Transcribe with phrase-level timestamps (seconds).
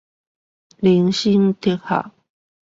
[0.79, 2.11] 人生哲學